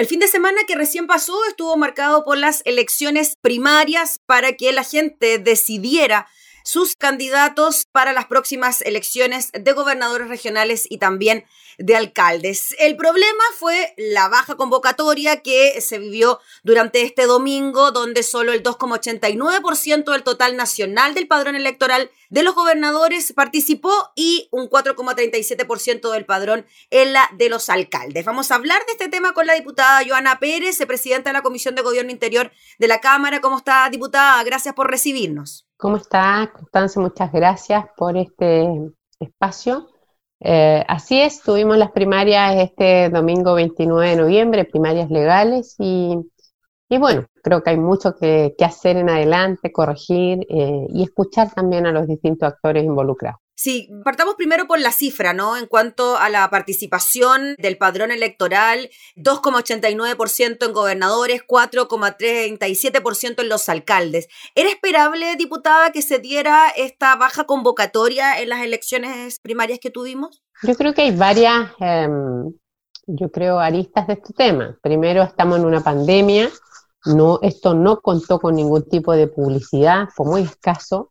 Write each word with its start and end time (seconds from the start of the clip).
El 0.00 0.06
fin 0.06 0.18
de 0.18 0.28
semana 0.28 0.62
que 0.66 0.76
recién 0.76 1.06
pasó 1.06 1.38
estuvo 1.46 1.76
marcado 1.76 2.24
por 2.24 2.38
las 2.38 2.62
elecciones 2.64 3.36
primarias 3.38 4.18
para 4.24 4.54
que 4.54 4.72
la 4.72 4.82
gente 4.82 5.36
decidiera 5.36 6.26
sus 6.62 6.96
candidatos 6.96 7.86
para 7.90 8.12
las 8.12 8.26
próximas 8.26 8.82
elecciones 8.82 9.50
de 9.52 9.72
gobernadores 9.72 10.28
regionales 10.28 10.86
y 10.88 10.98
también 10.98 11.44
de 11.80 11.96
alcaldes. 11.96 12.74
El 12.78 12.96
problema 12.96 13.42
fue 13.58 13.94
la 13.96 14.28
baja 14.28 14.56
convocatoria 14.56 15.40
que 15.40 15.80
se 15.80 15.98
vivió 15.98 16.38
durante 16.62 17.02
este 17.02 17.24
domingo, 17.24 17.90
donde 17.90 18.22
solo 18.22 18.52
el 18.52 18.62
2,89% 18.62 20.12
del 20.12 20.22
total 20.22 20.56
nacional 20.56 21.14
del 21.14 21.26
padrón 21.26 21.56
electoral 21.56 22.10
de 22.28 22.42
los 22.42 22.54
gobernadores 22.54 23.32
participó 23.32 23.92
y 24.14 24.48
un 24.50 24.68
4,37% 24.68 26.12
del 26.12 26.26
padrón 26.26 26.66
en 26.90 27.14
la 27.14 27.28
de 27.36 27.48
los 27.48 27.70
alcaldes. 27.70 28.24
Vamos 28.24 28.50
a 28.50 28.56
hablar 28.56 28.84
de 28.86 28.92
este 28.92 29.08
tema 29.08 29.32
con 29.32 29.46
la 29.46 29.54
diputada 29.54 30.02
Joana 30.06 30.38
Pérez, 30.38 30.78
presidenta 30.86 31.30
de 31.30 31.34
la 31.34 31.42
Comisión 31.42 31.74
de 31.74 31.82
Gobierno 31.82 32.12
Interior 32.12 32.52
de 32.78 32.88
la 32.88 33.00
Cámara. 33.00 33.40
¿Cómo 33.40 33.58
está, 33.58 33.88
diputada? 33.90 34.42
Gracias 34.44 34.74
por 34.74 34.90
recibirnos. 34.90 35.69
¿Cómo 35.80 35.96
está, 35.96 36.52
Constanza? 36.52 37.00
Muchas 37.00 37.32
gracias 37.32 37.86
por 37.96 38.14
este 38.18 38.68
espacio. 39.18 39.88
Eh, 40.38 40.84
así 40.86 41.22
es, 41.22 41.40
tuvimos 41.40 41.78
las 41.78 41.90
primarias 41.90 42.56
este 42.56 43.08
domingo 43.08 43.54
29 43.54 44.10
de 44.10 44.16
noviembre, 44.16 44.64
primarias 44.66 45.10
legales, 45.10 45.76
y, 45.78 46.18
bueno, 46.90 47.24
creo 47.42 47.62
que 47.62 47.70
hay 47.70 47.78
mucho 47.78 48.14
que, 48.14 48.54
hacer 48.62 48.98
en 48.98 49.08
adelante, 49.08 49.72
corregir 49.72 50.46
eh, 50.50 50.86
y 50.90 51.02
escuchar 51.02 51.50
también 51.54 51.86
a 51.86 51.92
los 51.92 52.06
distintos 52.06 52.52
actores 52.52 52.84
involucrados. 52.84 53.40
Sí, 53.62 53.90
partamos 54.06 54.36
primero 54.36 54.66
por 54.66 54.80
la 54.80 54.90
cifra, 54.90 55.34
¿no? 55.34 55.54
En 55.58 55.66
cuanto 55.66 56.16
a 56.16 56.30
la 56.30 56.48
participación 56.48 57.56
del 57.58 57.76
padrón 57.76 58.10
electoral, 58.10 58.88
2,89% 59.16 60.64
en 60.64 60.72
gobernadores, 60.72 61.42
4,37% 61.46 63.42
en 63.42 63.48
los 63.50 63.68
alcaldes. 63.68 64.28
¿Era 64.54 64.70
esperable, 64.70 65.36
diputada, 65.36 65.92
que 65.92 66.00
se 66.00 66.20
diera 66.20 66.70
esta 66.74 67.16
baja 67.16 67.44
convocatoria 67.44 68.40
en 68.40 68.48
las 68.48 68.62
elecciones 68.62 69.38
primarias 69.42 69.78
que 69.78 69.90
tuvimos? 69.90 70.42
Yo 70.62 70.74
creo 70.74 70.94
que 70.94 71.02
hay 71.02 71.14
varias, 71.14 71.68
em, 71.80 72.54
yo 73.08 73.30
creo, 73.30 73.60
aristas 73.60 74.06
de 74.06 74.14
este 74.14 74.32
tema. 74.32 74.78
Primero, 74.80 75.22
estamos 75.22 75.58
en 75.58 75.66
una 75.66 75.84
pandemia, 75.84 76.48
no, 77.04 77.38
esto 77.42 77.74
no 77.74 78.00
contó 78.00 78.38
con 78.40 78.54
ningún 78.54 78.88
tipo 78.88 79.12
de 79.12 79.26
publicidad, 79.26 80.08
fue 80.14 80.24
muy 80.24 80.40
escaso. 80.44 81.10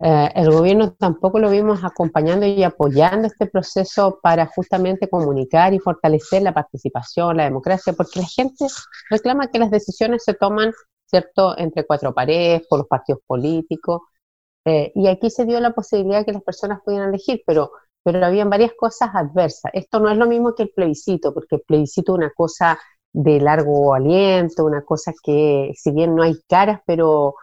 Eh, 0.00 0.30
el 0.36 0.50
gobierno 0.50 0.92
tampoco 0.92 1.40
lo 1.40 1.50
vimos 1.50 1.82
acompañando 1.82 2.46
y 2.46 2.62
apoyando 2.62 3.26
este 3.26 3.46
proceso 3.46 4.20
para 4.22 4.46
justamente 4.46 5.08
comunicar 5.08 5.74
y 5.74 5.80
fortalecer 5.80 6.42
la 6.42 6.54
participación, 6.54 7.36
la 7.36 7.44
democracia, 7.44 7.92
porque 7.94 8.20
la 8.20 8.26
gente 8.26 8.66
reclama 9.10 9.48
que 9.48 9.58
las 9.58 9.70
decisiones 9.70 10.22
se 10.24 10.34
toman, 10.34 10.72
¿cierto?, 11.06 11.58
entre 11.58 11.84
cuatro 11.84 12.14
paredes, 12.14 12.62
por 12.68 12.78
los 12.78 12.88
partidos 12.88 13.22
políticos, 13.26 14.02
eh, 14.64 14.92
y 14.94 15.08
aquí 15.08 15.30
se 15.30 15.46
dio 15.46 15.60
la 15.60 15.72
posibilidad 15.72 16.20
de 16.20 16.26
que 16.26 16.32
las 16.32 16.42
personas 16.42 16.80
pudieran 16.84 17.08
elegir, 17.08 17.42
pero, 17.46 17.72
pero 18.04 18.24
habían 18.24 18.50
varias 18.50 18.72
cosas 18.78 19.10
adversas. 19.14 19.72
Esto 19.74 19.98
no 20.00 20.10
es 20.10 20.16
lo 20.16 20.26
mismo 20.26 20.54
que 20.54 20.64
el 20.64 20.70
plebiscito, 20.70 21.34
porque 21.34 21.56
el 21.56 21.62
plebiscito 21.62 22.12
es 22.12 22.18
una 22.18 22.32
cosa 22.36 22.78
de 23.12 23.40
largo 23.40 23.94
aliento, 23.94 24.64
una 24.64 24.84
cosa 24.84 25.12
que, 25.22 25.72
si 25.74 25.90
bien 25.92 26.14
no 26.14 26.22
hay 26.22 26.34
caras, 26.48 26.80
pero, 26.86 27.34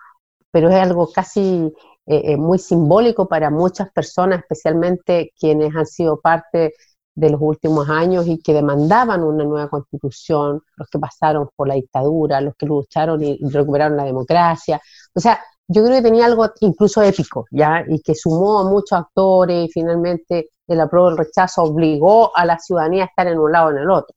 pero 0.52 0.70
es 0.70 0.76
algo 0.76 1.12
casi 1.12 1.74
eh, 2.06 2.34
eh, 2.34 2.38
muy 2.38 2.60
simbólico 2.60 3.28
para 3.28 3.50
muchas 3.50 3.92
personas, 3.92 4.40
especialmente 4.40 5.34
quienes 5.40 5.76
han 5.76 5.86
sido 5.86 6.20
parte 6.20 6.74
de 7.16 7.30
los 7.30 7.40
últimos 7.42 7.90
años 7.90 8.28
y 8.28 8.40
que 8.40 8.54
demandaban 8.54 9.24
una 9.24 9.44
nueva 9.44 9.70
constitución, 9.70 10.62
los 10.76 10.88
que 10.90 11.00
pasaron 11.00 11.50
por 11.56 11.68
la 11.68 11.76
dictadura, 11.76 12.42
los 12.42 12.56
que 12.56 12.66
lucharon 12.66 13.24
y 13.24 13.40
recuperaron 13.50 13.98
la 13.98 14.04
democracia. 14.04 14.82
O 15.14 15.20
sea, 15.20 15.40
yo 15.68 15.84
creo 15.84 15.96
que 15.98 16.04
tenía 16.04 16.26
algo 16.26 16.46
incluso 16.60 17.02
épico, 17.02 17.46
¿ya? 17.52 17.84
Y 17.88 18.02
que 18.02 18.14
sumó 18.16 18.60
a 18.60 18.70
muchos 18.70 19.00
actores 19.00 19.66
y 19.66 19.72
finalmente 19.72 20.50
el 20.68 20.80
apruebo 20.82 21.10
el 21.10 21.18
rechazo 21.18 21.64
obligó 21.64 22.36
a 22.36 22.46
la 22.46 22.60
ciudadanía 22.60 23.04
a 23.04 23.08
estar 23.08 23.28
en 23.28 23.40
un 23.40 23.52
lado 23.52 23.68
o 23.68 23.72
en 23.72 23.78
el 23.78 23.90
otro. 23.90 24.16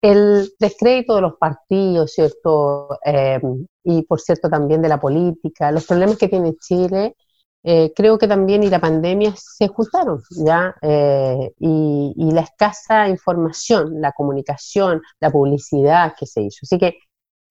El 0.00 0.50
descrédito 0.58 1.16
de 1.16 1.22
los 1.22 1.34
partidos, 1.38 2.12
¿cierto? 2.12 2.88
Eh, 3.04 3.40
y 3.84 4.02
por 4.02 4.20
cierto 4.20 4.48
también 4.48 4.82
de 4.82 4.88
la 4.88 5.00
política, 5.00 5.72
los 5.72 5.86
problemas 5.86 6.18
que 6.18 6.28
tiene 6.28 6.54
Chile, 6.56 7.16
eh, 7.64 7.92
creo 7.94 8.18
que 8.18 8.28
también 8.28 8.62
y 8.62 8.70
la 8.70 8.80
pandemia 8.80 9.34
se 9.36 9.68
juntaron, 9.68 10.22
¿ya? 10.30 10.74
Eh, 10.80 11.52
y, 11.58 12.30
la 12.32 12.42
escasa 12.42 13.08
información, 13.08 14.00
la 14.00 14.12
comunicación, 14.12 15.02
la 15.20 15.30
publicidad 15.30 16.14
que 16.18 16.26
se 16.26 16.42
hizo. 16.42 16.60
Así 16.62 16.78
que 16.78 16.98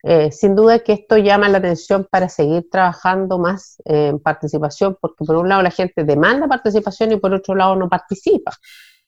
eh, 0.04 0.32
sin 0.32 0.56
duda 0.56 0.80
que 0.80 0.94
esto 0.94 1.18
llama 1.18 1.50
la 1.50 1.58
atención 1.58 2.08
para 2.10 2.30
seguir 2.30 2.70
trabajando 2.72 3.38
más 3.40 3.78
en 3.86 4.20
participación, 4.20 4.98
porque 5.02 5.26
por 5.26 5.36
un 5.36 5.50
lado 5.50 5.62
la 5.62 5.72
gente 5.72 6.04
demanda 6.04 6.48
participación 6.48 7.12
y 7.12 7.18
por 7.18 7.34
otro 7.34 7.56
lado 7.56 7.76
no 7.76 7.90
participa. 7.90 8.54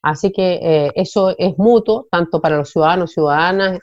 Así 0.02 0.32
que 0.32 0.92
eso 0.96 1.36
es 1.38 1.58
mutuo, 1.58 2.08
tanto 2.10 2.40
para 2.40 2.58
los 2.58 2.70
ciudadanos, 2.70 3.12
ciudadanas, 3.12 3.80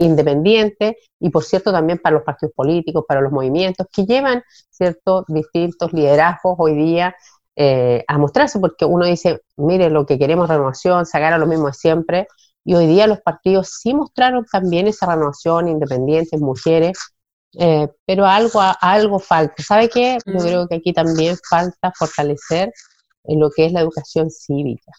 independiente 0.00 0.96
y 1.20 1.30
por 1.30 1.44
cierto 1.44 1.72
también 1.72 1.98
para 1.98 2.14
los 2.14 2.24
partidos 2.24 2.54
políticos, 2.54 3.04
para 3.06 3.20
los 3.20 3.32
movimientos 3.32 3.86
que 3.92 4.06
llevan 4.06 4.42
ciertos 4.70 5.24
distintos 5.28 5.92
liderazgos 5.92 6.56
hoy 6.58 6.74
día 6.74 7.14
eh, 7.56 8.04
a 8.08 8.16
mostrarse, 8.16 8.58
porque 8.58 8.86
uno 8.86 9.04
dice, 9.04 9.42
mire, 9.56 9.90
lo 9.90 10.06
que 10.06 10.18
queremos 10.18 10.48
renovación, 10.48 11.04
sacar 11.04 11.34
a 11.34 11.38
lo 11.38 11.46
mismo 11.46 11.66
de 11.66 11.74
siempre, 11.74 12.26
y 12.64 12.74
hoy 12.74 12.86
día 12.86 13.06
los 13.06 13.20
partidos 13.20 13.70
sí 13.80 13.92
mostraron 13.92 14.46
también 14.50 14.86
esa 14.86 15.06
renovación, 15.06 15.68
independientes, 15.68 16.40
mujeres, 16.40 16.98
eh, 17.58 17.88
pero 18.06 18.24
algo, 18.24 18.60
algo 18.80 19.18
falta. 19.18 19.62
¿Sabe 19.62 19.88
qué? 19.88 20.18
Yo 20.24 20.38
creo 20.38 20.68
que 20.68 20.76
aquí 20.76 20.92
también 20.92 21.36
falta 21.48 21.92
fortalecer 21.98 22.72
en 23.24 23.40
lo 23.40 23.50
que 23.50 23.66
es 23.66 23.72
la 23.72 23.80
educación 23.80 24.30
cívica. 24.30 24.92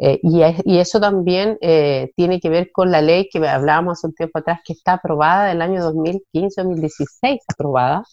Eh, 0.00 0.20
y, 0.22 0.78
eso 0.78 1.00
también 1.00 1.58
eh, 1.60 2.12
tiene 2.14 2.38
que 2.40 2.48
ver 2.48 2.70
con 2.72 2.92
la 2.92 3.02
ley 3.02 3.28
que 3.30 3.44
hablábamos 3.46 3.98
hace 3.98 4.06
un 4.06 4.14
tiempo 4.14 4.38
atrás, 4.38 4.60
que 4.64 4.72
está 4.72 4.94
aprobada 4.94 5.48
del 5.48 5.60
año 5.60 5.82
2015-2016, 5.92 7.40
aprobada, 7.48 8.04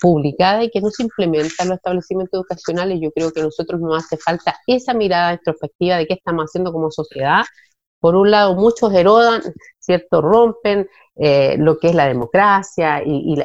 publicada 0.00 0.62
y 0.64 0.70
que 0.70 0.80
no 0.80 0.90
se 0.90 1.02
implementa 1.02 1.64
en 1.64 1.70
los 1.70 1.78
establecimientos 1.78 2.38
educacionales. 2.38 3.00
Yo 3.00 3.10
creo 3.10 3.32
que 3.32 3.40
a 3.40 3.44
nosotros 3.44 3.80
nos 3.80 4.04
hace 4.04 4.16
falta 4.18 4.56
esa 4.66 4.94
mirada 4.94 5.32
introspectiva 5.34 5.96
de 5.96 6.06
qué 6.06 6.14
estamos 6.14 6.44
haciendo 6.44 6.72
como 6.72 6.90
sociedad. 6.92 7.44
Por 7.98 8.14
un 8.14 8.30
lado, 8.30 8.54
muchos 8.54 8.92
erodan, 8.94 9.42
¿cierto? 9.86 10.20
Rompen 10.20 10.88
eh, 11.14 11.56
lo 11.58 11.78
que 11.78 11.88
es 11.88 11.94
la 11.94 12.06
democracia 12.06 13.02
y, 13.04 13.36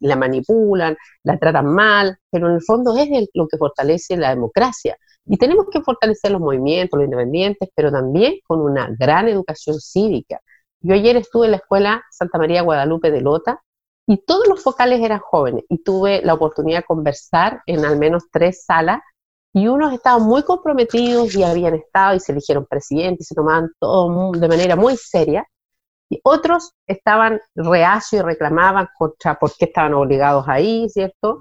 la 0.00 0.16
manipulan, 0.16 0.96
la 1.24 1.38
tratan 1.38 1.66
mal, 1.66 2.18
pero 2.30 2.48
en 2.48 2.54
el 2.54 2.62
fondo 2.62 2.96
es 2.96 3.08
lo 3.34 3.48
que 3.48 3.56
fortalece 3.56 4.16
la 4.16 4.30
democracia 4.30 4.96
y 5.26 5.38
tenemos 5.38 5.66
que 5.72 5.80
fortalecer 5.80 6.30
los 6.30 6.40
movimientos, 6.40 6.98
los 6.98 7.06
independientes, 7.06 7.70
pero 7.74 7.90
también 7.90 8.34
con 8.46 8.60
una 8.60 8.88
gran 8.98 9.28
educación 9.28 9.80
cívica. 9.80 10.40
Yo 10.80 10.94
ayer 10.94 11.16
estuve 11.16 11.46
en 11.46 11.52
la 11.52 11.56
escuela 11.58 12.04
Santa 12.10 12.38
María 12.38 12.62
Guadalupe 12.62 13.10
de 13.10 13.22
Lota 13.22 13.62
y 14.06 14.18
todos 14.18 14.46
los 14.46 14.62
focales 14.62 15.00
eran 15.00 15.20
jóvenes 15.20 15.64
y 15.70 15.82
tuve 15.82 16.20
la 16.22 16.34
oportunidad 16.34 16.80
de 16.80 16.84
conversar 16.84 17.62
en 17.66 17.86
al 17.86 17.98
menos 17.98 18.24
tres 18.30 18.64
salas 18.66 19.00
y 19.54 19.68
unos 19.68 19.94
estaban 19.94 20.22
muy 20.22 20.42
comprometidos 20.42 21.34
y 21.34 21.42
habían 21.42 21.74
estado 21.74 22.16
y 22.16 22.20
se 22.20 22.32
eligieron 22.32 22.66
presidentes 22.66 23.26
y 23.26 23.28
se 23.28 23.34
tomaban 23.34 23.70
todo 23.78 24.32
de 24.32 24.48
manera 24.48 24.76
muy 24.76 24.96
seria 24.96 25.46
y 26.08 26.20
otros 26.22 26.72
estaban 26.86 27.40
reacios 27.54 28.22
y 28.22 28.24
reclamaban 28.24 28.88
contra 28.96 29.38
por 29.38 29.52
qué 29.56 29.66
estaban 29.66 29.94
obligados 29.94 30.44
ahí, 30.48 30.88
¿cierto? 30.88 31.38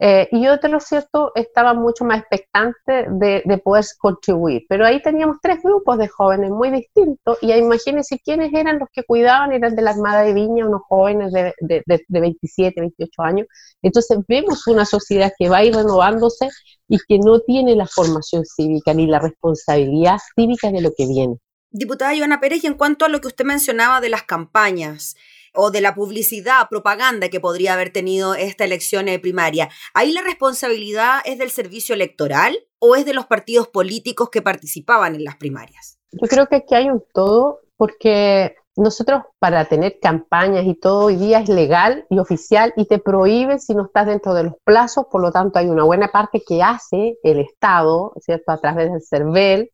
Eh, 0.00 0.28
y 0.30 0.46
otro, 0.46 0.78
¿cierto?, 0.78 1.32
estaba 1.34 1.74
mucho 1.74 2.04
más 2.04 2.20
expectante 2.20 3.06
de, 3.10 3.42
de, 3.44 3.58
poder 3.58 3.84
contribuir. 3.98 4.62
Pero 4.68 4.86
ahí 4.86 5.02
teníamos 5.02 5.38
tres 5.42 5.60
grupos 5.62 5.98
de 5.98 6.06
jóvenes 6.06 6.50
muy 6.50 6.70
distintos 6.70 7.36
y 7.42 7.52
imagínense 7.52 8.20
quiénes 8.24 8.52
eran 8.54 8.78
los 8.78 8.88
que 8.92 9.02
cuidaban, 9.02 9.52
eran 9.52 9.74
de 9.74 9.82
la 9.82 9.90
Armada 9.90 10.22
de 10.22 10.34
Viña, 10.34 10.66
unos 10.66 10.82
jóvenes 10.88 11.32
de, 11.32 11.52
de, 11.60 11.82
de 12.06 12.20
27, 12.20 12.80
28 12.80 13.22
años. 13.22 13.46
Entonces 13.82 14.18
vemos 14.28 14.66
una 14.68 14.84
sociedad 14.84 15.32
que 15.36 15.48
va 15.48 15.58
a 15.58 15.64
ir 15.64 15.74
renovándose 15.74 16.48
y 16.86 16.98
que 16.98 17.18
no 17.18 17.40
tiene 17.40 17.74
la 17.74 17.86
formación 17.86 18.44
cívica 18.44 18.94
ni 18.94 19.06
la 19.06 19.18
responsabilidad 19.18 20.18
cívica 20.36 20.70
de 20.70 20.80
lo 20.80 20.90
que 20.96 21.06
viene. 21.08 21.38
Diputada 21.70 22.16
Joana 22.16 22.40
Pérez, 22.40 22.64
y 22.64 22.66
en 22.66 22.74
cuanto 22.74 23.04
a 23.04 23.08
lo 23.08 23.20
que 23.20 23.28
usted 23.28 23.44
mencionaba 23.44 24.00
de 24.00 24.08
las 24.08 24.22
campañas, 24.22 25.16
o 25.54 25.70
de 25.70 25.80
la 25.80 25.94
publicidad, 25.94 26.68
propaganda 26.68 27.28
que 27.28 27.40
podría 27.40 27.74
haber 27.74 27.92
tenido 27.92 28.34
esta 28.34 28.64
elección 28.64 29.06
primaria. 29.20 29.68
¿Ahí 29.94 30.12
la 30.12 30.22
responsabilidad 30.22 31.20
es 31.24 31.38
del 31.38 31.50
servicio 31.50 31.94
electoral 31.94 32.56
o 32.78 32.94
es 32.94 33.04
de 33.04 33.14
los 33.14 33.26
partidos 33.26 33.68
políticos 33.68 34.30
que 34.30 34.42
participaban 34.42 35.14
en 35.14 35.24
las 35.24 35.36
primarias? 35.36 35.98
Yo 36.12 36.28
creo 36.28 36.46
que 36.46 36.56
aquí 36.56 36.74
hay 36.74 36.88
un 36.88 37.02
todo 37.12 37.60
porque 37.76 38.54
nosotros 38.76 39.22
para 39.38 39.64
tener 39.64 39.98
campañas 40.00 40.64
y 40.64 40.74
todo 40.74 41.06
hoy 41.06 41.16
día 41.16 41.40
es 41.40 41.48
legal 41.48 42.06
y 42.08 42.18
oficial 42.18 42.72
y 42.76 42.86
te 42.86 42.98
prohíbe 42.98 43.58
si 43.58 43.74
no 43.74 43.86
estás 43.86 44.06
dentro 44.06 44.34
de 44.34 44.44
los 44.44 44.52
plazos, 44.64 45.06
por 45.10 45.20
lo 45.20 45.32
tanto 45.32 45.58
hay 45.58 45.66
una 45.66 45.84
buena 45.84 46.08
parte 46.08 46.42
que 46.46 46.62
hace 46.62 47.18
el 47.24 47.40
Estado, 47.40 48.12
¿cierto? 48.20 48.52
A 48.52 48.60
través 48.60 48.92
del 48.92 49.02
CERVEL, 49.02 49.72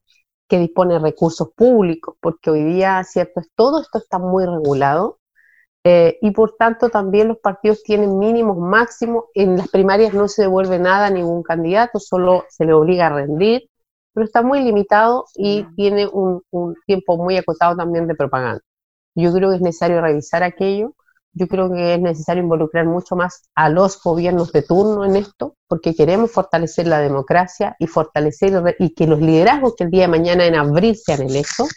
que 0.49 0.59
dispone 0.59 0.95
de 0.95 1.01
recursos 1.01 1.51
públicos, 1.55 2.17
porque 2.21 2.51
hoy 2.51 2.65
día, 2.65 3.03
cierto, 3.05 3.41
es 3.41 3.51
todo 3.55 3.81
esto 3.81 3.99
está 3.99 4.19
muy 4.19 4.45
regulado 4.47 5.19
eh, 5.85 6.19
y 6.23 6.31
por 6.31 6.57
tanto 6.57 6.89
también 6.89 7.29
los 7.29 7.39
partidos 7.39 7.83
tienen 7.83 8.19
mínimos 8.19 8.57
máximos. 8.57 9.27
En 9.35 9.57
las 9.57 9.69
primarias 9.69 10.15
no 10.15 10.29
se 10.29 10.43
devuelve 10.43 10.79
nada 10.79 11.07
a 11.07 11.11
ningún 11.11 11.43
candidato, 11.43 12.01
solo 12.01 12.45
se 12.49 12.65
le 12.65 12.73
obliga 12.73 13.07
a 13.07 13.11
rendir, 13.11 13.69
pero 14.15 14.25
está 14.25 14.43
muy 14.43 14.63
limitado 14.63 15.27
y 15.35 15.65
tiene 15.77 16.07
un, 16.07 16.43
un 16.51 16.75
tiempo 16.87 17.19
muy 17.19 17.37
acotado 17.37 17.77
también 17.77 18.07
de 18.07 18.15
propaganda. 18.15 18.63
Yo 19.15 19.33
creo 19.33 19.51
que 19.51 19.57
es 19.57 19.63
necesario 19.63 20.01
revisar 20.01 20.43
aquello. 20.43 20.95
Yo 21.35 21.49
creo 21.49 21.71
que 21.71 21.95
es 21.95 22.01
necesario 22.01 22.43
involucrar 22.43 22.87
mucho 22.87 23.17
más 23.17 23.43
a 23.55 23.69
los 23.69 24.01
gobiernos 24.03 24.53
de 24.53 24.63
turno 24.63 25.05
en 25.05 25.17
esto, 25.17 25.57
porque 25.69 25.95
queremos 25.95 26.31
fortalecer 26.31 26.87
la 26.87 27.01
democracia 27.01 27.77
y 27.79 27.87
fortalecer 27.89 28.77
y 28.79 28.95
que 28.95 29.07
los 29.07 29.21
liderazgos 29.21 29.75
que 29.77 29.85
el 29.85 29.91
día 29.91 30.03
de 30.03 30.09
mañana 30.09 30.47
en 30.47 30.55
abril 30.55 30.97
sean 30.97 31.23
electos 31.23 31.69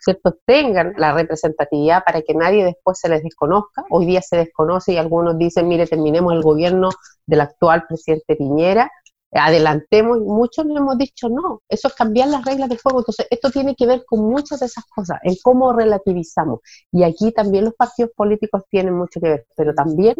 ¿cierto? 0.00 0.36
tengan 0.44 0.94
la 0.96 1.12
representatividad 1.12 2.02
para 2.04 2.22
que 2.22 2.34
nadie 2.34 2.64
después 2.64 2.98
se 2.98 3.08
les 3.08 3.22
desconozca. 3.22 3.84
Hoy 3.90 4.06
día 4.06 4.22
se 4.22 4.36
desconoce 4.36 4.92
y 4.92 4.96
algunos 4.96 5.38
dicen, 5.38 5.68
mire, 5.68 5.86
terminemos 5.86 6.32
el 6.32 6.42
gobierno 6.42 6.88
del 7.26 7.42
actual 7.42 7.84
presidente 7.86 8.36
Piñera, 8.36 8.90
adelantemos, 9.32 10.18
y 10.18 10.20
muchos 10.20 10.66
le 10.66 10.74
hemos 10.74 10.98
dicho 10.98 11.28
no, 11.28 11.62
eso 11.68 11.88
es 11.88 11.94
cambiar 11.94 12.28
las 12.28 12.44
reglas 12.44 12.68
del 12.68 12.80
juego. 12.80 13.00
Entonces, 13.00 13.26
esto 13.30 13.50
tiene 13.50 13.74
que 13.74 13.86
ver 13.86 14.04
con 14.04 14.20
muchas 14.20 14.60
de 14.60 14.66
esas 14.66 14.84
cosas, 14.86 15.18
en 15.22 15.36
cómo 15.42 15.72
relativizamos. 15.72 16.60
Y 16.92 17.04
aquí 17.04 17.32
también 17.32 17.64
los 17.64 17.74
partidos 17.74 18.10
políticos 18.16 18.62
tienen 18.70 18.94
mucho 18.94 19.20
que 19.20 19.28
ver, 19.28 19.46
pero 19.56 19.74
también 19.74 20.16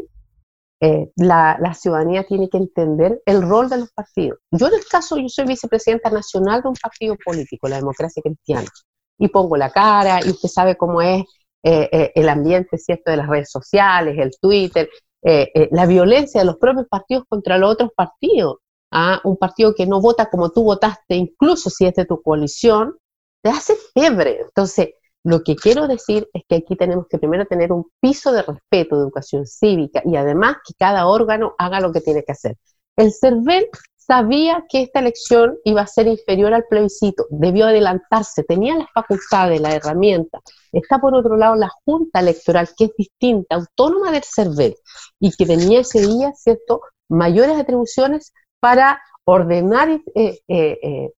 eh, 0.81 1.11
la, 1.17 1.59
la, 1.61 1.75
ciudadanía 1.75 2.25
tiene 2.25 2.49
que 2.49 2.57
entender 2.57 3.21
el 3.27 3.43
rol 3.43 3.69
de 3.69 3.79
los 3.79 3.93
partidos. 3.93 4.39
Yo 4.51 4.69
en 4.69 4.75
el 4.75 4.87
caso, 4.87 5.19
yo 5.19 5.29
soy 5.29 5.47
vicepresidenta 5.47 6.11
nacional 6.11 6.63
de 6.63 6.69
un 6.69 6.75
partido 6.75 7.17
político, 7.23 7.69
la 7.69 7.77
democracia 7.77 8.23
cristiana 8.23 8.69
y 9.21 9.29
pongo 9.29 9.57
la 9.57 9.71
cara 9.71 10.21
y 10.25 10.31
usted 10.31 10.49
sabe 10.49 10.77
cómo 10.77 11.03
es 11.03 11.25
eh, 11.63 11.89
eh, 11.93 12.13
el 12.15 12.29
ambiente, 12.29 12.79
¿cierto?, 12.79 13.11
de 13.11 13.19
las 13.19 13.29
redes 13.29 13.51
sociales, 13.51 14.17
el 14.19 14.33
Twitter, 14.41 14.89
eh, 15.23 15.69
la 15.73 15.85
violencia 15.85 16.41
de 16.41 16.47
los 16.47 16.57
propios 16.57 16.87
partidos 16.89 17.25
contra 17.29 17.59
los 17.59 17.73
otros 17.73 17.91
partidos. 17.95 18.57
¿Ah? 18.91 19.21
Un 19.25 19.37
partido 19.37 19.75
que 19.75 19.87
no 19.87 20.01
vota 20.01 20.31
como 20.31 20.51
tú 20.51 20.65
votaste, 20.65 21.15
incluso 21.15 21.71
si 21.71 21.87
es 21.87 21.95
de 21.95 22.05
tu 22.05 22.23
coalición, 22.23 22.97
te 23.43 23.51
hace 23.51 23.77
fiebre. 23.95 24.41
Entonces, 24.43 24.91
lo 25.23 25.43
que 25.43 25.57
quiero 25.57 25.87
decir 25.87 26.29
es 26.33 26.43
que 26.49 26.57
aquí 26.57 26.77
tenemos 26.77 27.07
que 27.09 27.19
primero 27.19 27.45
tener 27.47 27.73
un 27.73 27.91
piso 28.01 28.33
de 28.33 28.43
respeto, 28.43 28.97
de 28.97 29.03
educación 29.03 29.47
cívica 29.47 30.03
y 30.05 30.17
además 30.17 30.57
que 30.67 30.75
cada 30.79 31.07
órgano 31.07 31.55
haga 31.59 31.81
lo 31.81 31.93
que 31.93 32.01
tiene 32.01 32.25
que 32.25 32.33
hacer. 32.33 32.57
El 32.97 33.13
CERVEL 33.13 33.69
sabía 33.97 34.65
que 34.69 34.83
esta 34.83 35.01
elección 35.01 35.59
iba 35.65 35.83
a 35.83 35.87
ser 35.87 36.07
inferior 36.07 36.53
al 36.53 36.65
plebiscito, 36.69 37.27
debió 37.31 37.67
adelantarse, 37.67 38.43
tenía 38.45 38.75
las 38.77 38.89
facultades, 38.93 39.61
la 39.61 39.75
herramienta. 39.75 40.41
Está 40.73 40.99
por 40.99 41.15
otro 41.15 41.37
lado 41.37 41.55
la 41.55 41.71
Junta 41.85 42.21
Electoral, 42.21 42.69
que 42.77 42.87
es 42.87 42.91
distinta, 42.97 43.57
autónoma 43.57 44.11
del 44.11 44.25
CERVEL, 44.25 44.75
y 45.21 45.31
que 45.33 45.47
tenía 45.47 45.81
ese 45.81 46.01
día, 46.07 46.33
¿cierto?, 46.35 46.81
mayores 47.09 47.59
atribuciones 47.59 48.33
para 48.61 49.01
ordenar 49.25 49.89
eh, 49.91 50.03
eh, 50.15 50.79
eh, 50.83 51.13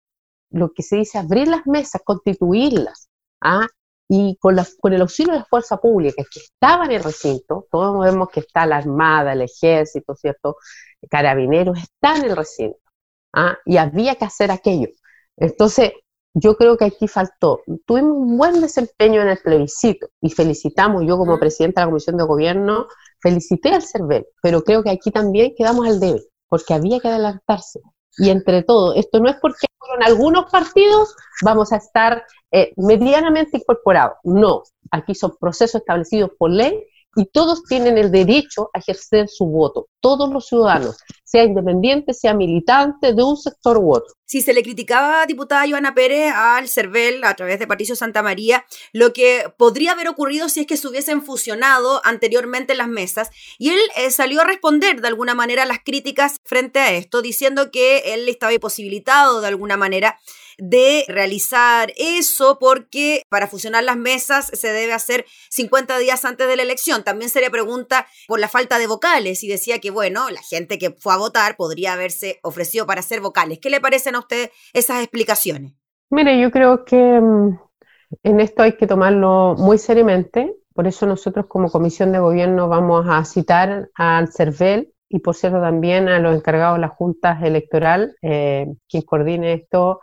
lo 0.51 0.73
que 0.73 0.83
se 0.83 0.97
dice 0.97 1.19
abrir 1.19 1.49
las 1.49 1.67
mesas, 1.67 2.03
constituirlas, 2.05 3.09
¿ah? 3.41 3.67
y 4.09 4.37
con, 4.41 4.57
con, 4.81 4.93
el 4.93 5.03
auxilio 5.03 5.33
de 5.33 5.41
la 5.41 5.45
fuerza 5.45 5.77
pública 5.77 6.23
que 6.33 6.41
estaba 6.41 6.85
en 6.85 6.93
el 6.93 7.05
recinto, 7.05 7.67
todos 7.71 8.05
vemos 8.05 8.29
que 8.31 8.41
está 8.41 8.67
la 8.67 8.79
Armada, 8.79 9.33
el 9.33 9.43
Ejército, 9.43 10.15
¿cierto? 10.17 10.57
Carabineros, 11.09 11.79
está 11.79 12.17
en 12.17 12.25
el 12.25 12.37
recinto. 12.37 12.79
¿ah? 13.33 13.57
Y 13.65 13.77
había 13.77 14.17
que 14.17 14.25
hacer 14.25 14.51
aquello. 14.51 14.89
Entonces, 15.37 15.93
yo 16.35 16.57
creo 16.57 16.77
que 16.77 16.85
aquí 16.85 17.09
faltó. 17.09 17.63
Tuvimos 17.87 18.17
un 18.17 18.37
buen 18.39 18.61
desempeño 18.61 19.23
en 19.23 19.29
el 19.29 19.39
plebiscito 19.39 20.09
y 20.21 20.31
felicitamos, 20.31 21.05
yo 21.07 21.17
como 21.17 21.39
presidenta 21.39 21.81
de 21.81 21.87
la 21.87 21.91
Comisión 21.91 22.17
de 22.17 22.25
Gobierno, 22.25 22.87
felicité 23.21 23.71
al 23.71 23.83
CERVEL, 23.83 24.27
pero 24.43 24.63
creo 24.63 24.83
que 24.83 24.91
aquí 24.91 25.11
también 25.11 25.55
quedamos 25.57 25.87
al 25.87 26.01
debe, 26.01 26.23
porque 26.51 26.75
había 26.75 27.01
que 27.01 27.09
adelantarse. 27.09 27.81
Y 28.19 28.29
entre 28.29 28.63
todo, 28.63 28.93
esto 28.95 29.21
no 29.21 29.31
es 29.31 29.37
porque 29.41 29.67
en 29.97 30.03
algunos 30.03 30.51
partidos 30.51 31.15
vamos 31.43 31.73
a 31.73 31.77
estar 31.77 32.25
eh, 32.51 32.73
medianamente 32.77 33.57
incorporados. 33.57 34.19
No, 34.25 34.63
aquí 34.91 35.15
son 35.15 35.37
procesos 35.41 35.81
establecidos 35.81 36.33
por 36.39 36.51
ley 36.51 36.85
y 37.17 37.27
todos 37.27 37.65
tienen 37.65 37.99
el 37.99 38.11
derecho 38.11 38.71
a 38.75 38.79
ejercer 38.79 39.29
su 39.29 39.47
voto, 39.47 39.89
todos 40.01 40.31
los 40.31 40.47
ciudadanos, 40.47 40.99
sea 41.31 41.45
independiente, 41.45 42.13
sea 42.13 42.35
militante 42.35 43.15
de 43.15 43.23
un 43.23 43.37
sector 43.37 43.79
u 43.79 43.95
otro. 43.95 44.15
Si 44.25 44.43
se 44.43 44.53
le 44.53 44.63
criticaba, 44.63 45.27
diputada 45.27 45.69
Joana 45.69 45.95
Pérez, 45.95 46.33
al 46.35 46.69
CERVEL 46.69 47.23
a 47.23 47.35
través 47.35 47.59
de 47.61 47.69
Patricio 47.69 47.95
Santa 47.95 48.23
María, 48.23 48.65
lo 48.93 49.13
que 49.13 49.45
podría 49.57 49.93
haber 49.93 50.09
ocurrido 50.09 50.49
si 50.49 50.61
es 50.61 50.67
que 50.67 50.77
se 50.77 50.89
hubiesen 50.89 51.23
fusionado 51.23 52.01
anteriormente 52.05 52.75
las 52.75 52.89
mesas, 52.89 53.31
y 53.59 53.71
él 53.71 53.81
eh, 53.97 54.11
salió 54.11 54.41
a 54.41 54.45
responder 54.45 55.01
de 55.01 55.09
alguna 55.09 55.35
manera 55.35 55.65
las 55.67 55.79
críticas 55.85 56.37
frente 56.45 56.81
a 56.81 56.93
esto, 56.93 57.23
diciendo 57.23 57.71
que 57.71 58.15
él 58.15 58.29
estaba 58.29 58.53
imposibilitado 58.53 59.41
de 59.41 59.49
alguna 59.49 59.77
manera 59.77 60.19
de 60.61 61.05
realizar 61.09 61.93
eso 61.97 62.59
porque 62.59 63.23
para 63.29 63.49
fusionar 63.49 63.83
las 63.83 63.97
mesas 63.97 64.51
se 64.53 64.73
debe 64.73 64.93
hacer 64.93 65.25
50 65.49 65.99
días 65.99 66.25
antes 66.25 66.47
de 66.47 66.57
la 66.57 66.63
elección. 66.63 67.03
También 67.03 67.31
se 67.31 67.41
le 67.41 67.51
pregunta 67.51 68.07
por 68.29 68.39
la 68.39 68.49
falta 68.49 68.79
de 68.79 68.87
vocales 68.87 69.43
y 69.43 69.49
decía 69.49 69.79
que, 69.79 69.91
bueno, 69.91 70.29
la 70.31 70.43
gente 70.43 70.79
que 70.79 70.91
fue 70.91 71.15
a 71.15 71.17
votar 71.21 71.57
podría 71.57 71.93
haberse 71.93 72.41
ofrecido 72.43 72.87
para 72.87 73.03
ser 73.03 73.21
vocales. 73.21 73.59
¿Qué 73.61 73.71
le 73.71 73.81
parecen 73.81 74.17
a 74.17 74.19
usted 74.19 74.51
esas 74.73 75.03
explicaciones? 75.03 75.75
Mire, 76.11 76.41
yo 76.41 76.51
creo 76.51 76.85
que 76.85 77.21
mm, 77.21 77.59
en 78.25 78.41
esto 78.41 78.63
hay 78.63 78.77
que 78.77 78.87
tomarlo 78.87 79.55
muy 79.57 79.79
seriamente. 79.79 80.53
Por 80.75 80.87
eso 80.87 81.07
nosotros 81.07 81.47
como 81.47 81.71
Comisión 81.71 82.11
de 82.11 82.19
Gobierno 82.19 82.69
vamos 82.69 83.07
a 83.09 83.25
citar 83.25 83.91
al 83.95 84.33
CERVEL 84.33 84.93
y 85.09 85.19
por 85.21 85.35
cierto 85.35 85.61
también 85.61 86.09
a 86.09 86.19
los 86.19 86.35
encargados 86.35 86.77
de 86.77 86.81
la 86.83 86.89
Junta 86.89 87.39
Electoral, 87.43 88.17
eh, 88.23 88.67
quien 88.89 89.03
coordine 89.03 89.53
esto 89.55 90.01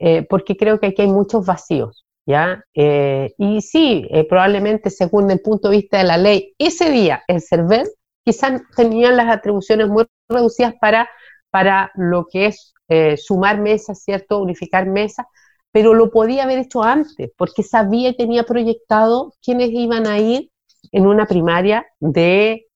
eh, 0.00 0.26
porque 0.28 0.56
creo 0.56 0.80
que 0.80 0.86
aquí 0.88 1.02
hay 1.02 1.08
muchos 1.08 1.44
vacíos, 1.44 2.06
¿ya? 2.24 2.64
Eh, 2.74 3.34
y 3.36 3.60
sí, 3.60 4.06
eh, 4.10 4.26
probablemente 4.26 4.88
según 4.88 5.30
el 5.30 5.40
punto 5.40 5.68
de 5.68 5.76
vista 5.76 5.98
de 5.98 6.04
la 6.04 6.16
ley, 6.16 6.54
ese 6.58 6.90
día 6.90 7.22
el 7.28 7.42
CERVEL 7.42 7.86
quizás 8.32 8.62
tenían 8.76 9.16
las 9.16 9.28
atribuciones 9.28 9.88
muy 9.88 10.06
reducidas 10.28 10.74
para, 10.80 11.08
para 11.50 11.90
lo 11.94 12.26
que 12.30 12.46
es 12.46 12.74
sumar 13.16 13.60
mesas, 13.60 14.02
¿cierto? 14.02 14.38
Unificar 14.38 14.86
mesas, 14.86 15.26
pero 15.72 15.94
lo 15.94 16.10
podía 16.10 16.44
haber 16.44 16.58
hecho 16.58 16.82
antes, 16.82 17.30
porque 17.36 17.62
sabía 17.62 18.10
y 18.10 18.16
tenía 18.16 18.44
proyectado 18.44 19.34
quiénes 19.42 19.70
iban 19.70 20.06
a 20.06 20.18
ir 20.18 20.50
en 20.92 21.06
una 21.06 21.26
primaria 21.26 21.86
de 22.00 22.66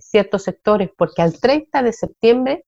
ciertos 0.00 0.42
sectores, 0.42 0.90
porque 0.96 1.22
al 1.22 1.38
30 1.38 1.82
de 1.82 1.92
septiembre 1.92 2.64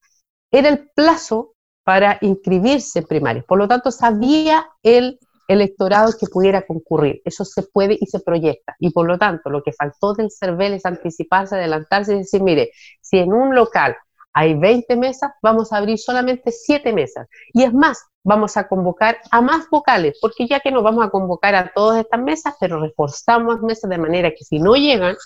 era 0.50 0.68
el 0.68 0.90
plazo 0.94 1.54
para 1.84 2.18
inscribirse 2.20 3.00
en 3.00 3.06
primarias. 3.06 3.44
Por 3.44 3.58
lo 3.58 3.66
tanto, 3.66 3.90
sabía 3.90 4.66
el 4.82 5.18
electorado 5.52 6.12
que 6.18 6.26
pudiera 6.26 6.66
concurrir. 6.66 7.22
Eso 7.24 7.44
se 7.44 7.62
puede 7.62 7.96
y 8.00 8.06
se 8.06 8.20
proyecta. 8.20 8.74
Y 8.78 8.90
por 8.90 9.06
lo 9.06 9.18
tanto, 9.18 9.50
lo 9.50 9.62
que 9.62 9.72
faltó 9.72 10.14
del 10.14 10.30
CERVEL 10.30 10.74
es 10.74 10.86
anticiparse, 10.86 11.56
adelantarse 11.56 12.14
y 12.14 12.18
decir, 12.18 12.42
mire, 12.42 12.70
si 13.00 13.18
en 13.18 13.32
un 13.32 13.54
local 13.54 13.96
hay 14.32 14.54
20 14.54 14.96
mesas, 14.96 15.32
vamos 15.42 15.72
a 15.72 15.78
abrir 15.78 15.98
solamente 15.98 16.50
7 16.50 16.92
mesas. 16.92 17.28
Y 17.52 17.64
es 17.64 17.72
más, 17.72 18.02
vamos 18.24 18.56
a 18.56 18.66
convocar 18.66 19.18
a 19.30 19.40
más 19.40 19.68
vocales, 19.70 20.18
porque 20.20 20.46
ya 20.46 20.60
que 20.60 20.70
no 20.70 20.82
vamos 20.82 21.04
a 21.04 21.10
convocar 21.10 21.54
a 21.54 21.72
todas 21.72 22.00
estas 22.00 22.20
mesas, 22.20 22.54
pero 22.58 22.80
reforzamos 22.80 23.60
mesas 23.60 23.90
de 23.90 23.98
manera 23.98 24.30
que 24.30 24.44
si 24.44 24.58
no 24.58 24.74
llegan, 24.74 25.16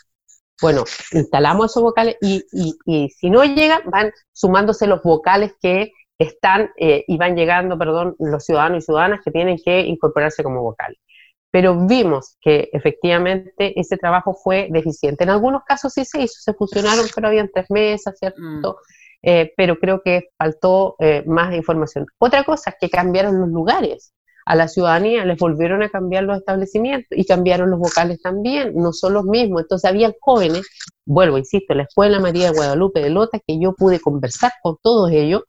bueno, 0.61 0.85
instalamos 1.12 1.71
esos 1.71 1.83
vocales 1.83 2.16
y, 2.21 2.45
y, 2.50 2.75
y 2.87 3.11
si 3.11 3.30
no 3.30 3.45
llegan, 3.45 3.83
van 3.87 4.12
sumándose 4.33 4.87
los 4.87 5.02
vocales 5.02 5.52
que 5.61 5.92
están 6.18 6.70
eh, 6.76 7.04
y 7.06 7.16
van 7.18 7.37
llegando, 7.37 7.78
perdón, 7.78 8.16
los 8.18 8.44
ciudadanos 8.44 8.82
y 8.82 8.87
ciudadanas 8.87 9.20
que 9.25 9.30
tienen 9.30 9.58
que 9.62 9.80
incorporarse 9.80 10.42
como 10.42 10.62
vocales. 10.62 10.99
Pero 11.50 11.87
vimos 11.87 12.37
que 12.40 12.68
efectivamente 12.73 13.78
ese 13.78 13.96
trabajo 13.96 14.35
fue 14.35 14.68
deficiente. 14.70 15.25
En 15.25 15.30
algunos 15.30 15.62
casos 15.64 15.92
sí 15.92 16.04
se 16.04 16.23
hizo, 16.23 16.35
se 16.38 16.54
fusionaron, 16.54 17.06
pero 17.14 17.28
habían 17.28 17.50
tres 17.52 17.66
mesas, 17.70 18.18
¿cierto? 18.18 18.40
Mm. 18.40 18.62
Eh, 19.23 19.52
pero 19.56 19.78
creo 19.78 20.02
que 20.02 20.28
faltó 20.37 20.96
eh, 20.99 21.25
más 21.26 21.54
información. 21.54 22.06
Otra 22.18 22.44
cosa 22.44 22.70
es 22.70 22.76
que 22.80 22.90
cambiaron 22.90 23.40
los 23.40 23.49
lugares. 23.49 24.12
A 24.44 24.54
la 24.54 24.68
ciudadanía 24.68 25.25
les 25.25 25.38
volvieron 25.38 25.82
a 25.82 25.88
cambiar 25.88 26.23
los 26.23 26.38
establecimientos 26.38 27.18
y 27.18 27.25
cambiaron 27.25 27.70
los 27.70 27.80
vocales 27.80 28.20
también, 28.23 28.75
no 28.76 28.92
son 28.92 29.14
los 29.14 29.25
mismos. 29.25 29.62
Entonces 29.62 29.90
había 29.90 30.12
jóvenes, 30.20 30.68
vuelvo, 31.04 31.38
insisto, 31.38 31.75
la 31.75 31.82
Escuela 31.82 32.20
María 32.20 32.50
de 32.50 32.56
Guadalupe 32.56 33.00
de 33.00 33.11
Lota, 33.11 33.40
que 33.44 33.58
yo 33.58 33.75
pude 33.75 33.99
conversar 33.99 34.52
con 34.62 34.76
todos 34.80 35.11
ellos 35.11 35.42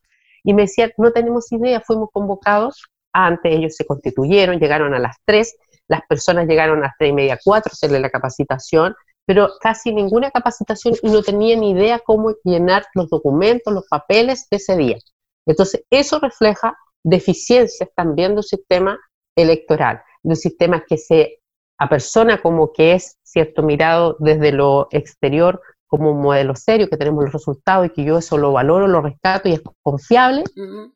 y 0.48 0.54
me 0.54 0.62
decían, 0.62 0.94
no 0.98 1.12
tenemos 1.12 1.52
idea, 1.52 1.82
fuimos 1.82 2.08
convocados, 2.14 2.82
antes 3.12 3.54
ellos 3.54 3.76
se 3.76 3.86
constituyeron, 3.86 4.60
llegaron 4.60 4.94
a 4.94 5.00
las 5.00 5.18
3, 5.26 5.58
las 5.90 6.02
personas 6.08 6.48
llegaron 6.48 6.80
a 6.80 6.84
las 6.84 6.94
3 6.98 7.10
y 7.10 7.14
media, 7.14 7.38
4, 7.44 7.74
hacerle 7.74 8.00
la 8.00 8.10
capacitación, 8.10 8.96
pero 9.26 9.50
casi 9.60 9.94
ninguna 9.94 10.32
capacitación 10.32 10.96
y 11.04 11.10
no 11.10 11.22
tenían 11.22 11.66
idea 11.66 12.00
cómo 12.00 12.34
llenar 12.46 12.86
los 12.94 13.10
documentos, 13.10 13.74
los 13.74 13.86
papeles 13.90 14.48
de 14.50 14.56
ese 14.56 14.78
día. 14.78 14.98
Entonces, 15.46 15.84
eso 15.90 16.18
refleja 16.20 16.78
deficiencias 17.04 17.90
también 17.94 18.32
de 18.32 18.38
un 18.38 18.44
sistema 18.44 18.98
electoral, 19.36 20.02
de 20.24 20.30
un 20.30 20.38
sistema 20.38 20.86
que 20.88 20.98
se 20.98 21.42
apersona 21.78 22.42
como 22.42 22.72
que 22.72 22.94
es, 22.94 23.18
cierto, 23.22 23.64
mirado 23.64 24.16
desde 24.20 24.54
lo 24.54 24.88
exterior 24.92 25.62
como 25.88 26.12
un 26.12 26.22
modelo 26.22 26.56
serio, 26.56 26.90
que 26.90 26.98
tenemos 26.98 27.24
los 27.24 27.34
resultados 27.34 27.88
y 27.88 27.90
que 27.90 28.04
yo 28.04 28.18
eso 28.18 28.38
lo 28.38 28.52
valoro, 28.52 28.88
lo 28.88 29.02
rescato 29.02 29.48
y 29.48 29.54
es 29.54 29.62
confiable, 29.82 30.44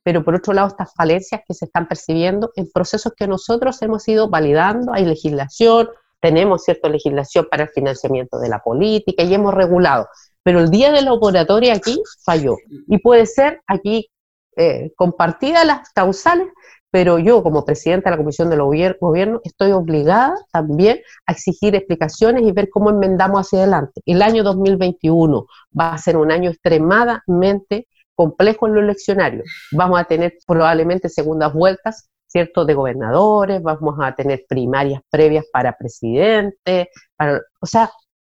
pero 0.03 0.23
por 0.23 0.35
otro 0.35 0.53
lado 0.53 0.67
estas 0.67 0.93
falencias 0.93 1.41
que 1.47 1.53
se 1.53 1.65
están 1.65 1.87
percibiendo 1.87 2.51
en 2.55 2.69
procesos 2.71 3.13
que 3.15 3.27
nosotros 3.27 3.81
hemos 3.81 4.07
ido 4.07 4.29
validando, 4.29 4.93
hay 4.93 5.05
legislación, 5.05 5.89
tenemos 6.19 6.63
cierta 6.63 6.89
legislación 6.89 7.47
para 7.49 7.63
el 7.63 7.69
financiamiento 7.69 8.37
de 8.37 8.49
la 8.49 8.59
política 8.59 9.23
y 9.23 9.33
hemos 9.33 9.53
regulado, 9.53 10.07
pero 10.43 10.59
el 10.59 10.69
día 10.69 10.91
de 10.91 11.01
la 11.01 11.13
operatoria 11.13 11.73
aquí 11.73 12.01
falló. 12.23 12.57
Y 12.87 12.97
puede 12.99 13.25
ser 13.25 13.61
aquí 13.67 14.09
eh, 14.57 14.91
compartida 14.95 15.63
las 15.63 15.89
causales, 15.93 16.47
pero 16.91 17.17
yo 17.17 17.41
como 17.41 17.65
presidenta 17.65 18.09
de 18.09 18.17
la 18.17 18.21
Comisión 18.21 18.49
de 18.49 18.57
Gobierno 18.57 19.39
estoy 19.43 19.71
obligada 19.71 20.35
también 20.51 20.99
a 21.25 21.31
exigir 21.31 21.73
explicaciones 21.73 22.43
y 22.43 22.51
ver 22.51 22.69
cómo 22.69 22.89
enmendamos 22.89 23.47
hacia 23.47 23.59
adelante. 23.59 24.01
El 24.05 24.21
año 24.21 24.43
2021 24.43 25.45
va 25.79 25.93
a 25.93 25.97
ser 25.97 26.17
un 26.17 26.31
año 26.31 26.49
extremadamente 26.49 27.87
complejo 28.13 28.67
en 28.67 28.75
lo 28.75 28.81
eleccionario. 28.81 29.43
Vamos 29.71 29.99
a 29.99 30.03
tener 30.03 30.37
probablemente 30.45 31.07
segundas 31.09 31.53
vueltas, 31.53 32.09
¿cierto?, 32.27 32.65
de 32.65 32.73
gobernadores, 32.73 33.63
vamos 33.63 33.95
a 34.01 34.13
tener 34.13 34.45
primarias 34.47 35.01
previas 35.09 35.45
para 35.51 35.75
presidente, 35.77 36.89
o 37.59 37.65
sea, 37.65 37.89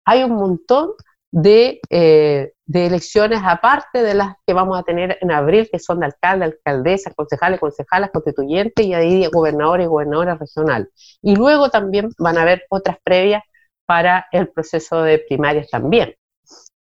hay 0.04 0.24
un 0.24 0.32
montón 0.32 0.90
de, 1.32 1.80
eh, 1.90 2.52
de, 2.66 2.86
elecciones 2.86 3.40
aparte 3.42 4.02
de 4.02 4.14
las 4.14 4.34
que 4.46 4.52
vamos 4.52 4.78
a 4.78 4.82
tener 4.82 5.18
en 5.20 5.32
abril, 5.32 5.68
que 5.72 5.78
son 5.78 6.00
de 6.00 6.06
alcalde, 6.06 6.44
alcaldesa, 6.44 7.12
concejales, 7.14 7.58
concejalas, 7.58 8.10
constituyentes 8.10 8.86
y 8.86 8.94
ahí 8.94 9.26
gobernadores 9.32 9.86
y 9.86 9.88
gobernadoras 9.88 10.38
regionales. 10.38 10.88
Y 11.22 11.34
luego 11.34 11.70
también 11.70 12.10
van 12.18 12.38
a 12.38 12.42
haber 12.42 12.64
otras 12.68 12.98
previas 13.02 13.42
para 13.86 14.26
el 14.30 14.48
proceso 14.48 15.02
de 15.02 15.18
primarias 15.18 15.68
también. 15.70 16.14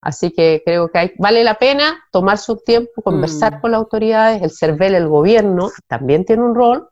Así 0.02 0.30
que 0.30 0.62
creo 0.64 0.90
que 0.90 0.98
hay, 0.98 1.12
vale 1.18 1.44
la 1.44 1.54
pena 1.54 2.02
tomar 2.10 2.38
su 2.38 2.56
tiempo, 2.56 3.02
conversar 3.02 3.58
mm. 3.58 3.60
con 3.60 3.70
las 3.72 3.78
autoridades, 3.78 4.42
el 4.42 4.50
CERVEL, 4.50 4.94
el 4.94 5.08
gobierno, 5.08 5.70
también 5.86 6.24
tiene 6.24 6.42
un 6.42 6.54
rol, 6.54 6.88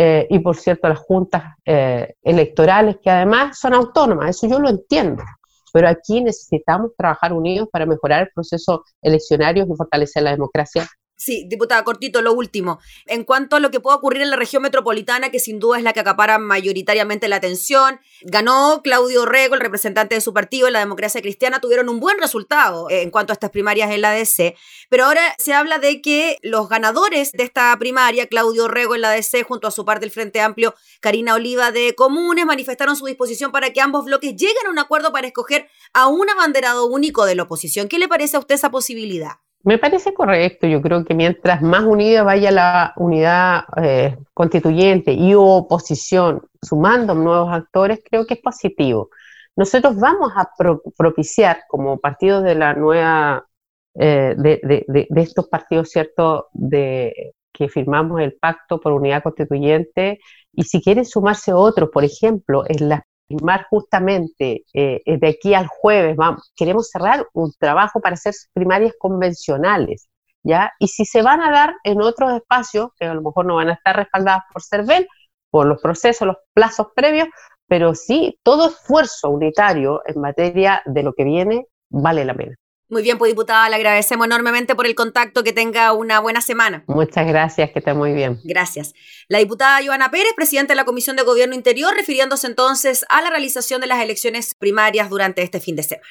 eh, 0.00 0.26
y 0.30 0.38
por 0.38 0.56
cierto 0.56 0.88
las 0.88 0.98
juntas 0.98 1.56
eh, 1.66 2.14
electorales 2.22 2.98
que 3.02 3.10
además 3.10 3.58
son 3.58 3.74
autónomas, 3.74 4.30
eso 4.30 4.46
yo 4.46 4.58
lo 4.60 4.70
entiendo, 4.70 5.22
pero 5.72 5.88
aquí 5.88 6.20
necesitamos 6.20 6.92
trabajar 6.96 7.32
unidos 7.32 7.68
para 7.70 7.86
mejorar 7.86 8.22
el 8.22 8.30
proceso 8.34 8.84
eleccionario 9.02 9.64
y 9.64 9.76
fortalecer 9.76 10.22
la 10.22 10.30
democracia 10.30 10.86
Sí, 11.20 11.44
diputada, 11.48 11.82
cortito, 11.82 12.22
lo 12.22 12.32
último. 12.32 12.78
En 13.06 13.24
cuanto 13.24 13.56
a 13.56 13.60
lo 13.60 13.72
que 13.72 13.80
puede 13.80 13.96
ocurrir 13.96 14.22
en 14.22 14.30
la 14.30 14.36
región 14.36 14.62
metropolitana, 14.62 15.30
que 15.30 15.40
sin 15.40 15.58
duda 15.58 15.76
es 15.76 15.82
la 15.82 15.92
que 15.92 15.98
acapara 15.98 16.38
mayoritariamente 16.38 17.26
la 17.26 17.34
atención, 17.34 17.98
ganó 18.22 18.82
Claudio 18.84 19.26
Rego, 19.26 19.56
el 19.56 19.60
representante 19.60 20.14
de 20.14 20.20
su 20.20 20.32
partido 20.32 20.68
en 20.68 20.74
la 20.74 20.78
democracia 20.78 21.20
cristiana, 21.20 21.60
tuvieron 21.60 21.88
un 21.88 21.98
buen 21.98 22.20
resultado 22.20 22.88
en 22.88 23.10
cuanto 23.10 23.32
a 23.32 23.34
estas 23.34 23.50
primarias 23.50 23.90
en 23.90 24.00
la 24.00 24.12
DC, 24.12 24.54
pero 24.90 25.06
ahora 25.06 25.34
se 25.38 25.54
habla 25.54 25.80
de 25.80 26.00
que 26.02 26.38
los 26.42 26.68
ganadores 26.68 27.32
de 27.32 27.42
esta 27.42 27.76
primaria, 27.80 28.28
Claudio 28.28 28.68
Rego 28.68 28.94
en 28.94 29.00
la 29.00 29.10
DC, 29.10 29.42
junto 29.42 29.66
a 29.66 29.72
su 29.72 29.84
parte 29.84 30.02
del 30.02 30.12
Frente 30.12 30.40
Amplio, 30.40 30.76
Karina 31.00 31.34
Oliva 31.34 31.72
de 31.72 31.96
Comunes, 31.96 32.46
manifestaron 32.46 32.94
su 32.94 33.06
disposición 33.06 33.50
para 33.50 33.72
que 33.72 33.80
ambos 33.80 34.04
bloques 34.04 34.36
lleguen 34.36 34.68
a 34.68 34.70
un 34.70 34.78
acuerdo 34.78 35.10
para 35.10 35.26
escoger 35.26 35.68
a 35.92 36.06
un 36.06 36.30
abanderado 36.30 36.86
único 36.86 37.26
de 37.26 37.34
la 37.34 37.42
oposición. 37.42 37.88
¿Qué 37.88 37.98
le 37.98 38.06
parece 38.06 38.36
a 38.36 38.40
usted 38.40 38.54
esa 38.54 38.70
posibilidad? 38.70 39.38
Me 39.68 39.76
parece 39.76 40.14
correcto. 40.14 40.66
Yo 40.66 40.80
creo 40.80 41.04
que 41.04 41.12
mientras 41.12 41.60
más 41.60 41.84
unida 41.84 42.22
vaya 42.22 42.50
la 42.50 42.94
unidad 42.96 43.64
eh, 43.76 44.16
constituyente 44.32 45.12
y 45.12 45.34
oposición 45.34 46.40
sumando 46.62 47.14
nuevos 47.14 47.52
actores, 47.52 48.00
creo 48.02 48.26
que 48.26 48.32
es 48.32 48.40
positivo. 48.40 49.10
Nosotros 49.56 49.96
vamos 49.96 50.32
a 50.34 50.48
propiciar 50.96 51.64
como 51.68 51.98
partidos 51.98 52.44
de 52.44 52.54
la 52.54 52.72
nueva, 52.72 53.46
eh, 53.94 54.34
de, 54.38 55.06
estos 55.16 55.48
partidos, 55.48 55.90
¿cierto?, 55.90 56.48
de, 56.54 57.34
que 57.52 57.68
firmamos 57.68 58.22
el 58.22 58.38
pacto 58.40 58.80
por 58.80 58.92
unidad 58.92 59.22
constituyente 59.22 60.18
y 60.50 60.62
si 60.64 60.80
quieren 60.80 61.04
sumarse 61.04 61.52
otros, 61.52 61.90
por 61.92 62.04
ejemplo, 62.04 62.64
en 62.66 62.88
las 62.88 63.02
primar 63.28 63.66
justamente 63.70 64.64
eh, 64.72 65.02
de 65.04 65.28
aquí 65.28 65.54
al 65.54 65.66
jueves, 65.68 66.16
vamos, 66.16 66.52
queremos 66.56 66.88
cerrar 66.90 67.26
un 67.34 67.52
trabajo 67.58 68.00
para 68.00 68.14
hacer 68.14 68.34
primarias 68.52 68.94
convencionales, 68.98 70.08
¿ya? 70.42 70.72
Y 70.78 70.88
si 70.88 71.04
se 71.04 71.22
van 71.22 71.42
a 71.42 71.50
dar 71.50 71.74
en 71.84 72.00
otros 72.00 72.32
espacios, 72.32 72.88
que 72.98 73.06
a 73.06 73.14
lo 73.14 73.22
mejor 73.22 73.46
no 73.46 73.56
van 73.56 73.68
a 73.68 73.74
estar 73.74 73.96
respaldadas 73.96 74.44
por 74.52 74.62
CERVEL, 74.62 75.06
por 75.50 75.66
los 75.66 75.80
procesos, 75.80 76.26
los 76.26 76.36
plazos 76.54 76.88
previos, 76.94 77.28
pero 77.66 77.94
sí, 77.94 78.38
todo 78.42 78.68
esfuerzo 78.68 79.30
unitario 79.30 80.02
en 80.06 80.20
materia 80.20 80.82
de 80.86 81.02
lo 81.02 81.12
que 81.12 81.24
viene 81.24 81.66
vale 81.90 82.24
la 82.24 82.34
pena. 82.34 82.56
Muy 82.90 83.02
bien, 83.02 83.18
pues 83.18 83.30
diputada, 83.30 83.68
le 83.68 83.76
agradecemos 83.76 84.26
enormemente 84.26 84.74
por 84.74 84.86
el 84.86 84.94
contacto, 84.94 85.44
que 85.44 85.52
tenga 85.52 85.92
una 85.92 86.20
buena 86.20 86.40
semana. 86.40 86.84
Muchas 86.86 87.26
gracias, 87.26 87.70
que 87.70 87.80
esté 87.80 87.92
muy 87.92 88.12
bien. 88.12 88.40
Gracias. 88.44 88.94
La 89.28 89.38
diputada 89.38 89.84
Joana 89.84 90.10
Pérez, 90.10 90.32
presidenta 90.34 90.72
de 90.72 90.76
la 90.76 90.84
Comisión 90.84 91.14
de 91.14 91.22
Gobierno 91.22 91.54
Interior, 91.54 91.94
refiriéndose 91.94 92.46
entonces 92.46 93.04
a 93.10 93.20
la 93.20 93.28
realización 93.28 93.82
de 93.82 93.88
las 93.88 94.02
elecciones 94.02 94.54
primarias 94.54 95.10
durante 95.10 95.42
este 95.42 95.60
fin 95.60 95.76
de 95.76 95.82
semana. 95.82 96.08